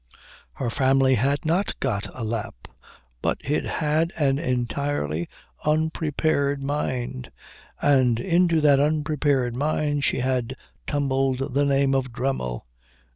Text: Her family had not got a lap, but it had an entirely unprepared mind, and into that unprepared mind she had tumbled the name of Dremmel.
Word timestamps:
Her 0.53 0.71
family 0.71 1.13
had 1.13 1.45
not 1.45 1.79
got 1.79 2.09
a 2.15 2.23
lap, 2.23 2.67
but 3.21 3.37
it 3.41 3.65
had 3.65 4.11
an 4.17 4.39
entirely 4.39 5.29
unprepared 5.63 6.63
mind, 6.63 7.29
and 7.79 8.19
into 8.19 8.61
that 8.61 8.79
unprepared 8.79 9.55
mind 9.55 10.03
she 10.03 10.21
had 10.21 10.55
tumbled 10.87 11.53
the 11.53 11.65
name 11.65 11.93
of 11.93 12.11
Dremmel. 12.11 12.65